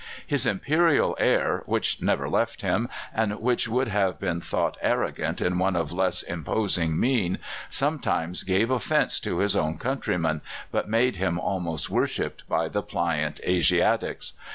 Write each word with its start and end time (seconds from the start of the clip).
His 0.25 0.47
imperial 0.47 1.15
air, 1.19 1.61
which 1.67 2.01
never 2.01 2.27
left 2.27 2.63
him, 2.63 2.89
and 3.13 3.39
which 3.39 3.67
would 3.67 3.87
have 3.89 4.17
been 4.17 4.41
thought 4.41 4.75
arrogant 4.81 5.41
in 5.41 5.59
one 5.59 5.75
of 5.75 5.91
less 5.91 6.23
imposing 6.23 6.99
mien, 6.99 7.37
sometimes 7.69 8.41
gave 8.41 8.71
offence 8.71 9.19
to 9.19 9.37
his 9.37 9.55
own 9.55 9.77
countrymen, 9.77 10.41
but 10.71 10.89
made 10.89 11.17
him 11.17 11.39
almost 11.39 11.91
worshipped 11.91 12.41
by 12.49 12.67
the 12.67 12.81
pliant 12.81 13.41
Asiatics. 13.45 14.33